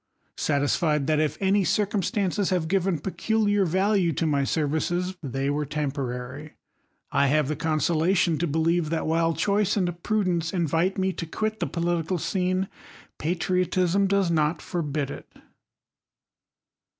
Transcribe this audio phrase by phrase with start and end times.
[0.39, 5.63] Satisfied that if any cir cumstances have given peculiar value to my services, they were
[5.63, 6.53] temporary,
[7.11, 11.59] I have the consolation to believe, that while choice and prudence invite me to quit
[11.59, 12.67] the political scene,
[13.19, 15.31] patriotism does not forbid it.